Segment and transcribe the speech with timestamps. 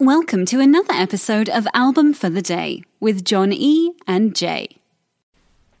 [0.00, 3.94] Welcome to another episode of Album for the Day with John E.
[4.06, 4.76] and Jay.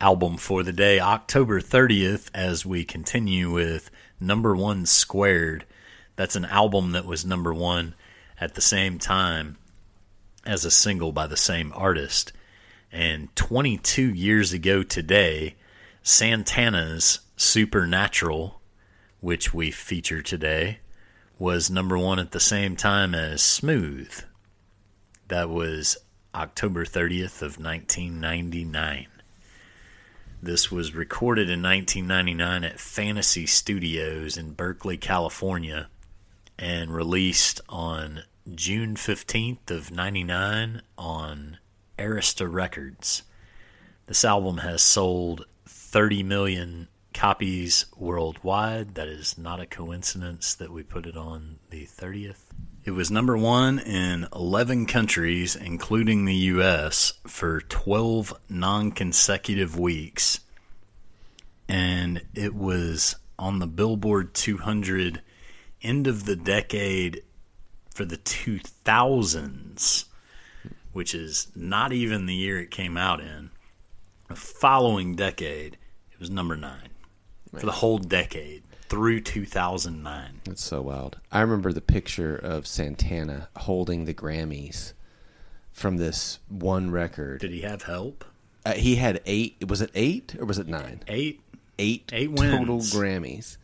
[0.00, 5.64] album for the day, October 30th, as we continue with Number One Squared.
[6.16, 7.94] That's an album that was number one
[8.40, 9.56] at the same time
[10.44, 12.32] as a single by the same artist.
[12.90, 15.54] And 22 years ago today,
[16.02, 18.60] Santana's Supernatural,
[19.20, 20.80] which we feature today,
[21.38, 24.24] was number one at the same time as Smooth.
[25.28, 25.96] That was
[26.34, 29.06] October 30th of 1999.
[30.42, 35.88] This was recorded in 1999 at Fantasy Studios in Berkeley, California,
[36.58, 38.22] and released on
[38.54, 41.58] June 15th of 99 on
[41.98, 43.22] Arista Records.
[44.06, 48.94] This album has sold 30 million copies worldwide.
[48.94, 52.44] That is not a coincidence that we put it on the 30th.
[52.84, 60.40] It was number one in 11 countries, including the US, for 12 non consecutive weeks.
[61.68, 65.20] And it was on the Billboard 200
[65.82, 67.22] end of the decade
[67.94, 70.04] for the 2000s,
[70.92, 73.50] which is not even the year it came out in.
[74.28, 75.76] The following decade,
[76.12, 76.88] it was number nine
[77.60, 80.40] for the whole decade through 2009.
[80.44, 81.18] That's so wild.
[81.30, 84.92] I remember the picture of Santana holding the Grammys
[85.72, 87.40] from this one record.
[87.40, 88.24] Did he have help?
[88.64, 89.68] Uh, he had eight.
[89.68, 91.02] Was it eight or was it nine?
[91.08, 91.40] Eight.
[91.80, 92.92] Eight, Eight total wins.
[92.92, 93.56] Grammys.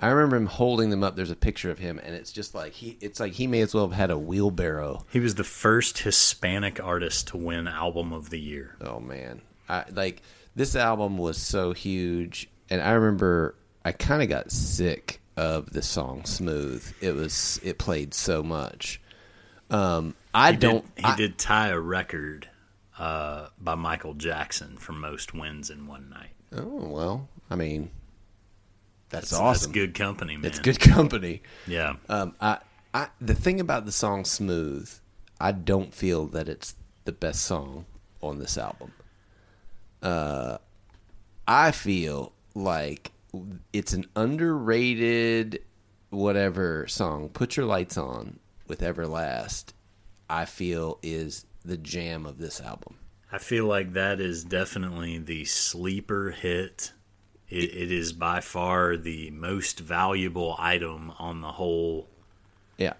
[0.00, 1.16] I remember him holding them up.
[1.16, 2.96] There's a picture of him, and it's just like he.
[3.00, 5.04] It's like he may as well have had a wheelbarrow.
[5.10, 8.76] He was the first Hispanic artist to win Album of the Year.
[8.80, 10.22] Oh man, I like
[10.54, 15.82] this album was so huge, and I remember I kind of got sick of the
[15.82, 19.00] song "Smooth." It was it played so much.
[19.70, 20.94] Um, I He don't.
[20.96, 22.48] Did, he I- did tie a record
[22.98, 26.30] uh, by Michael Jackson for most wins in one night.
[26.52, 27.90] Oh well, I mean,
[29.10, 29.72] that's, That's- awesome.
[29.72, 30.46] That's good company, man.
[30.46, 31.42] It's good company.
[31.66, 31.94] Yeah.
[32.08, 32.58] Um, I,
[32.94, 34.90] I, the thing about the song "Smooth,"
[35.40, 37.86] I don't feel that it's the best song
[38.22, 38.92] on this album.
[40.02, 40.58] Uh,
[41.48, 43.12] I feel like
[43.72, 45.62] it's an underrated
[46.10, 47.28] whatever song.
[47.28, 49.66] "Put Your Lights On" with Everlast.
[50.28, 52.96] I feel is the jam of this album.
[53.30, 56.92] I feel like that is definitely the sleeper hit.
[57.48, 62.08] It, it is by far the most valuable item on the whole
[62.78, 62.94] Yeah,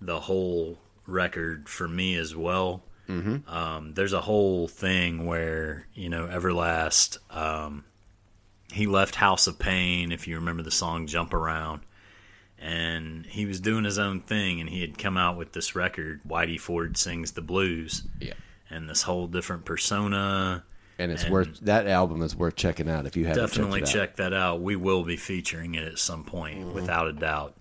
[0.00, 2.82] the whole record for me as well.
[3.08, 3.48] Mm-hmm.
[3.54, 7.18] Um, there's a whole thing where you know Everlast.
[7.30, 7.84] Um,
[8.72, 11.80] he left House of Pain, if you remember the song "Jump Around,"
[12.58, 16.20] and he was doing his own thing, and he had come out with this record,
[16.26, 18.34] "Whitey Ford Sings the Blues," yeah.
[18.70, 20.64] and this whole different persona.
[20.98, 23.88] And it's And- worth that album is worth checking out if you haven't Definitely checked
[23.90, 24.00] it out.
[24.00, 24.62] check that out.
[24.62, 27.56] We will be featuring it at some point, without a doubt.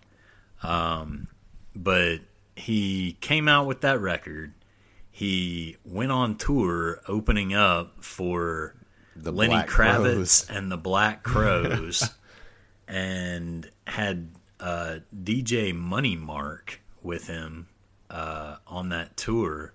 [0.62, 1.28] Um,
[1.76, 2.20] but
[2.56, 4.54] he came out with that record.
[5.10, 8.76] He went on tour opening up for
[9.16, 10.50] The Lenny Black Kravitz Crowes.
[10.50, 12.10] and the Black Crowes
[12.88, 14.30] and had
[14.60, 17.68] uh, DJ Money Mark with him
[18.10, 19.74] uh, on that tour.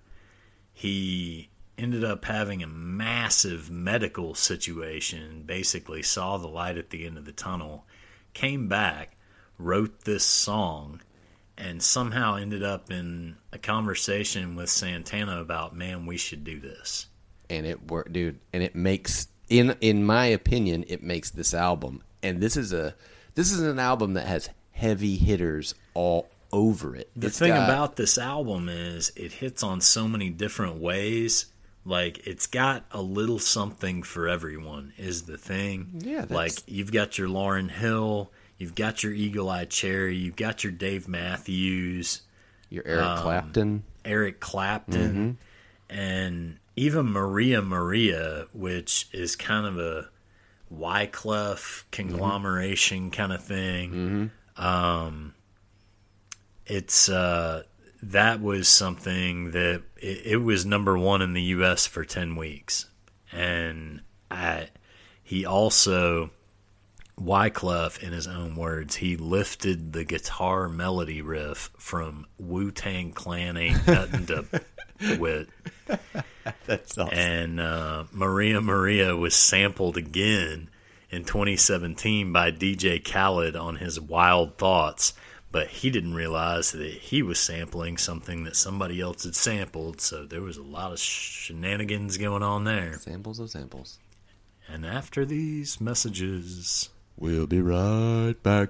[0.73, 7.17] He ended up having a massive medical situation, basically saw the light at the end
[7.17, 7.85] of the tunnel,
[8.33, 9.15] came back,
[9.57, 11.01] wrote this song,
[11.57, 17.07] and somehow ended up in a conversation with Santana about, man, we should do this.
[17.49, 18.39] And it worked, dude.
[18.53, 22.03] And it makes, in in my opinion, it makes this album.
[22.21, 22.95] And this is a
[23.35, 27.09] this is an album that has heavy hitters all over it.
[27.15, 31.45] The It's thing got- about this album is it hits on so many different ways.
[31.85, 36.01] Like it's got a little something for everyone is the thing.
[36.05, 40.63] Yeah, like you've got your Lauryn Hill, you've got your Eagle Eye Cherry, you've got
[40.63, 42.21] your Dave Matthews,
[42.69, 43.83] your Eric um, Clapton.
[44.05, 45.37] Eric Clapton,
[45.89, 50.07] and even Maria Maria, which is kind of a
[50.73, 54.31] Wyclef conglomeration kind of thing.
[54.55, 55.33] Um,
[56.65, 57.63] it's uh,
[58.01, 61.85] that was something that it, it was number one in the U.S.
[61.85, 62.85] for ten weeks,
[63.31, 64.69] and I,
[65.21, 66.29] he also
[67.19, 73.57] Wyclef, in his own words, he lifted the guitar melody riff from Wu Tang Clan
[73.57, 74.45] ain't nothing to
[75.17, 75.49] with.
[76.65, 77.17] That's awesome.
[77.17, 80.69] And uh, Maria Maria was sampled again
[81.09, 85.13] in 2017 by DJ Khaled on his Wild Thoughts.
[85.51, 89.99] but he didn't realize that he was sampling something that somebody else had sampled.
[90.01, 92.99] So there was a lot of shenanigans going on there.
[92.99, 93.97] Samples of samples.
[94.67, 98.69] And after these messages, We'll be right back.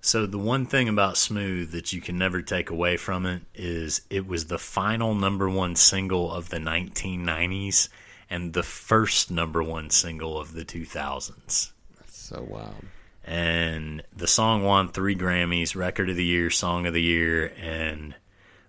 [0.00, 4.02] So the one thing about Smooth that you can never take away from it is
[4.10, 7.88] it was the final number one single of the 1990s
[8.30, 11.72] and the first number one single of the 2000s.
[12.06, 12.84] So wild.
[13.24, 18.14] And the song won three Grammys, Record of the Year, Song of the Year, and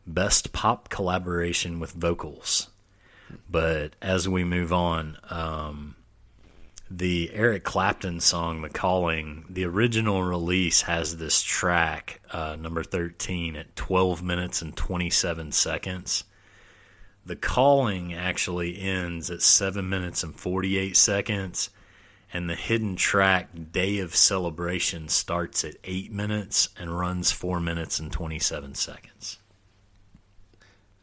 [0.06, 2.70] Best Pop Collaboration with Vocals.
[3.50, 5.96] But as we move on, um,
[6.92, 13.56] the Eric Clapton song "The Calling," the original release has this track uh, number thirteen
[13.56, 16.24] at twelve minutes and twenty seven seconds.
[17.26, 21.70] The Calling actually ends at seven minutes and forty eight seconds,
[22.34, 28.00] and the hidden track "Day of Celebration" starts at eight minutes and runs four minutes
[28.00, 29.38] and twenty seven seconds.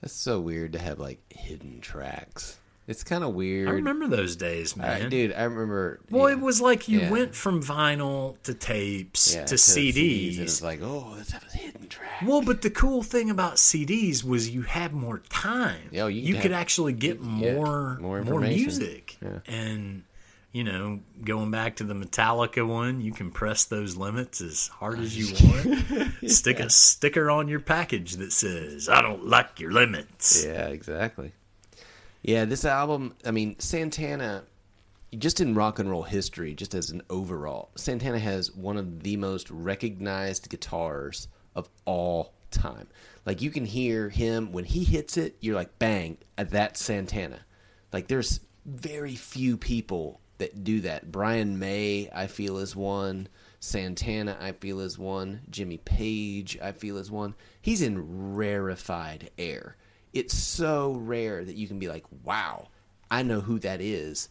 [0.01, 2.59] That's so weird to have like hidden tracks.
[2.89, 3.69] It's kind of weird.
[3.69, 5.07] I remember those days, man.
[5.07, 5.99] I, dude, I remember.
[6.09, 6.37] Well, yeah.
[6.37, 7.11] it was like you Yeah.
[7.11, 10.33] went from vinyl to tapes Yeah, to, CDs, CDs.
[10.35, 12.23] and it's like, oh, have a hidden track.
[12.25, 15.89] well, but the cool thing about CDs was you had more time.
[15.91, 19.19] Yeah, you you could could have- actually get more more more, music.
[19.47, 20.05] And
[20.53, 25.01] you know, going back to the Metallica one, you can press those limits as hard
[25.01, 26.31] as you want.
[26.31, 31.33] Stick a sticker on your package that says, "I don't like your limits." Yeah, exactly.
[32.27, 34.43] Yeah, this album, I mean, Santana,
[35.17, 39.17] just in rock and roll history, just as an overall, Santana has one of the
[39.17, 42.89] most recognized guitars of all time.
[43.25, 47.43] Like, you can hear him, when he hits it, you're like, bang, that's Santana.
[47.93, 51.13] Like, there's very few people that do that.
[51.13, 53.29] Brian May, I feel, is one.
[53.61, 55.43] Santana, I feel, is one.
[55.49, 57.37] Jimmy Page, I feel, is one.
[57.63, 59.77] He's in rarefied air.
[60.19, 62.69] It's so rare that you can be like, wow,
[63.11, 64.29] I know who that is.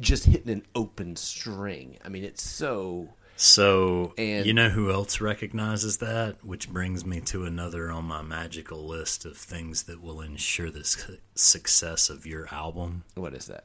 [0.00, 1.98] Just hitting an open string.
[2.04, 3.08] I mean, it's so.
[3.36, 6.44] So, And- you know who else recognizes that?
[6.44, 10.84] Which brings me to another on my magical list of things that will ensure the
[10.84, 13.04] su- success of your album.
[13.14, 13.64] What is that?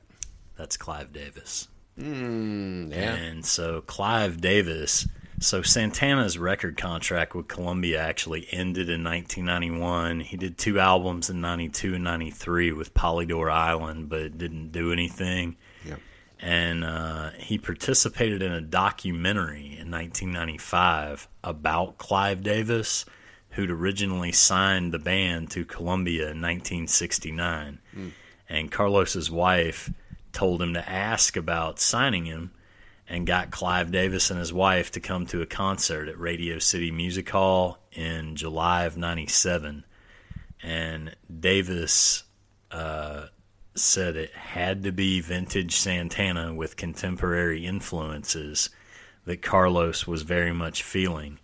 [0.57, 1.67] That's Clive Davis.
[1.99, 3.15] Mm, yeah.
[3.15, 5.07] And so, Clive Davis.
[5.39, 10.21] So, Santana's record contract with Columbia actually ended in 1991.
[10.21, 14.91] He did two albums in 92 and 93 with Polydor Island, but it didn't do
[14.91, 15.99] anything Yep.
[16.39, 23.05] and uh, he participated in a documentary in 1995 about Clive Davis,
[23.51, 27.79] who'd originally signed the band to Columbia in 1969.
[28.49, 29.91] And Carlos's wife
[30.31, 32.51] told him to ask about signing him
[33.09, 36.91] and got Clive Davis and his wife to come to a concert at Radio City
[36.91, 39.85] Music Hall in July of 97.
[40.61, 42.23] And Davis
[42.71, 43.27] uh,
[43.75, 48.69] said it had to be vintage Santana with contemporary influences
[49.25, 51.39] that Carlos was very much feeling.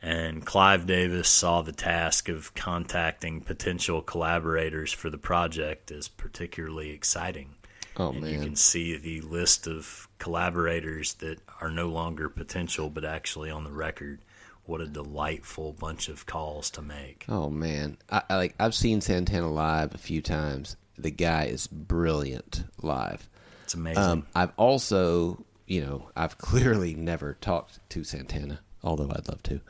[0.00, 6.90] And Clive Davis saw the task of contacting potential collaborators for the project as particularly
[6.90, 7.54] exciting.
[7.96, 8.32] Oh, and man.
[8.32, 13.64] you can see the list of collaborators that are no longer potential but actually on
[13.64, 14.20] the record.
[14.64, 17.24] What a delightful bunch of calls to make.
[17.28, 20.76] Oh man, I, I like I've seen Santana live a few times.
[20.96, 23.28] The guy is brilliant live.
[23.64, 24.02] It's amazing.
[24.02, 29.60] Um, I've also, you know, I've clearly never talked to Santana, although I'd love to.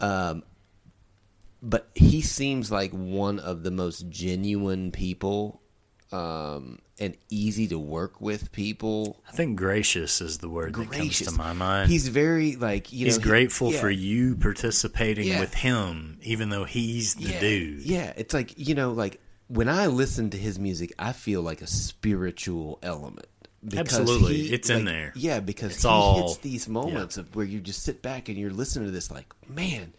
[0.00, 0.42] Um,
[1.60, 5.60] but he seems like one of the most genuine people
[6.12, 9.20] um, and easy to work with people.
[9.28, 11.90] I think gracious is the word that comes to my mind.
[11.90, 13.80] He's very like you He's know, he- grateful yeah.
[13.80, 15.40] for you participating Yeah.
[15.40, 17.82] with him, even though he's the yeah, dude.
[17.82, 21.60] Yeah, it's like you know, like when I listen to his music, I feel like
[21.62, 23.26] a spiritual element.
[23.64, 24.36] because Absolutely.
[24.44, 25.12] he- It's in there.
[25.16, 28.38] Yeah, because It's he all- hits these moments of where you just sit back and
[28.38, 29.94] you're listening to this, like, man,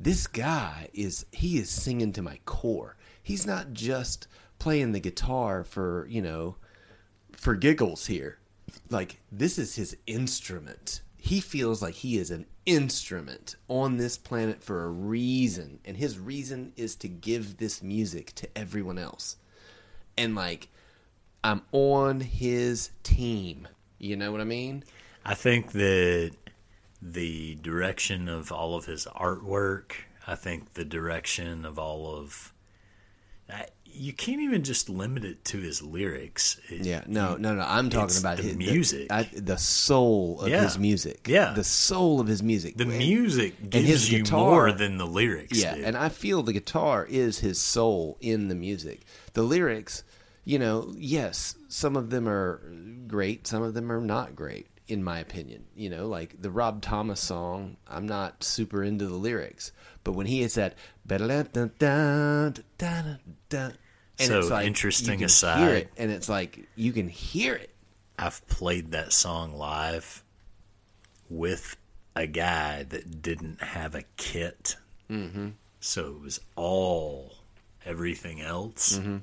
[0.00, 2.96] this guy is he is singing to my core.
[3.22, 4.26] He's not just
[4.64, 6.56] playing the guitar for you know
[7.32, 8.38] for giggles here.
[8.88, 11.02] Like this is his instrument.
[11.18, 16.18] he feels like he is an instrument on this planet for a reason, and his
[16.18, 19.36] reason is to give this music to everyone else.
[20.16, 20.68] And like,
[21.42, 23.68] I'm on his team.
[23.98, 24.82] You know what I mean?
[25.26, 26.32] I think that
[27.02, 29.92] the direction of all of his artwork,
[30.26, 32.53] I think the direction of all of
[33.50, 36.58] I- you can't even just limit it to his lyrics.
[36.68, 37.62] It- Yeah, no, no, no.
[37.62, 39.08] I'm talking about the his, music.
[39.08, 40.64] the, I, the soul of Yeah.
[40.64, 41.26] his music.
[41.28, 41.52] Yeah.
[41.54, 42.76] the soul of his music.
[42.76, 45.62] The And- music and gives his you guitar- more than the lyrics.
[45.62, 45.84] Yeah, do.
[45.84, 49.02] and I feel the guitar is his soul in the music.
[49.34, 50.02] The lyrics,
[50.44, 52.60] you know, yes, some of them are
[53.06, 55.64] great, some of them are not great, in my opinion.
[55.74, 59.72] You know, like the Rob Thomas song, I'm not super into the lyrics,
[60.02, 60.74] but when he hits that,
[64.18, 65.58] and So, it's like interesting you aside.
[65.58, 67.70] hear it, and it's like you can hear it.
[68.18, 70.22] I've played that song live
[71.28, 71.76] with
[72.14, 74.76] a guy that didn't have a kit.
[75.10, 75.48] Mm-hmm.
[75.80, 77.34] So it was all
[77.84, 78.98] everything else.
[78.98, 79.16] Mm-hmm.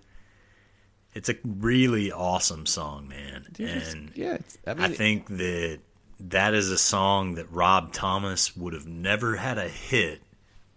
[1.14, 3.46] It's a really awesome song, man.
[3.60, 5.80] and yeah, it's, I I, think that
[6.20, 10.22] that is a song that Rob Thomas would have never had a hit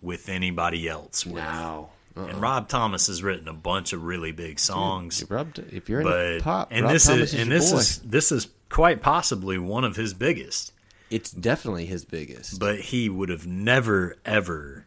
[0.00, 1.36] with anybody else with.
[1.36, 1.90] wow.
[2.16, 2.38] And uh-uh.
[2.38, 6.26] Rob Thomas has written a bunch of really big songs If, Rob, if you're but
[6.26, 7.78] into pop, and Rob this Thomas is and this boy.
[7.78, 10.72] is this is quite possibly one of his biggest
[11.10, 12.60] it's definitely his biggest.
[12.60, 14.86] but he would have never ever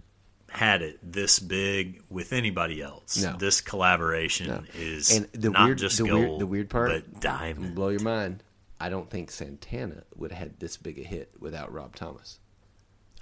[0.49, 3.35] had it this big with anybody else No.
[3.37, 7.19] this collaboration is and the not weird, just the gold weird, the weird part, but
[7.19, 8.43] diamond blow your mind.
[8.79, 12.39] I don't think Santana would have had this big a hit without Rob Thomas.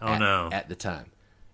[0.01, 1.12] oh at, no at the time,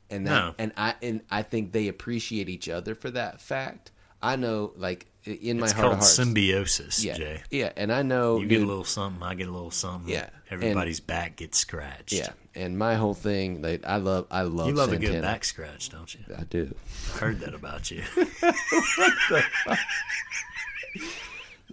[0.09, 0.55] and that, No.
[0.57, 3.91] and I and I think they appreciate each other for that fact.
[4.21, 7.91] I know, like in my it's heart called of hearts, symbiosis yeah, jay yeah, and
[7.93, 10.99] I know you get a little something i get a little something Yeah, and- everybody's
[10.99, 14.89] back gets scratched yeah, and my whole thing, like I love, I love, you love
[14.89, 15.09] Santana.
[15.09, 16.73] a good back scratch don't you I do.
[17.13, 18.01] i've heard that about you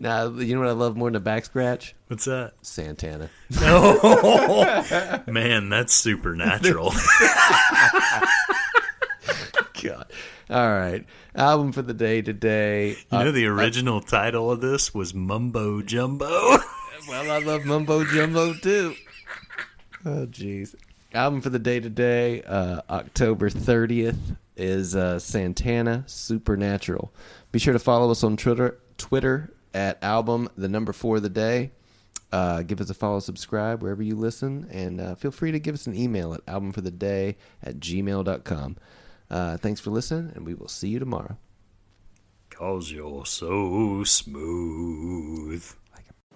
[0.00, 1.92] Now, you know what I love more than a back scratch?
[2.06, 3.30] what's that Santana.
[3.60, 6.92] No Man that's supernatural
[9.82, 10.06] God.
[10.50, 12.96] All right, album for the day today.
[13.12, 16.56] You know, the original title of this was Mumbo Jumbo.
[17.08, 18.94] Well, I love mumbo jumbo too.
[20.04, 20.74] Oh, jeez.
[21.14, 27.10] Album for the day today, uh, October 30th, is uh, Santana Supernatural.
[27.50, 31.30] Be sure to follow us on Twitter, Twitter at album the number four of the
[31.30, 31.70] day.
[32.30, 35.74] Uh, give us a follow, subscribe wherever you listen, and uh, feel free to give
[35.74, 38.76] us an email at albumfortheday at gmail.com.
[39.30, 41.36] Uh, thanks for listening, and we will see you tomorrow.
[42.50, 45.64] Cause you're so smooth.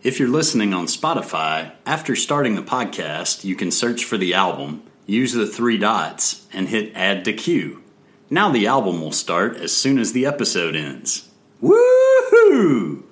[0.02, 4.82] If you're listening on Spotify, after starting the podcast, you can search for the album,
[5.06, 7.82] use the three dots, and hit add to queue.
[8.28, 11.30] Now the album will start as soon as the episode ends.
[11.62, 13.04] Woohoo!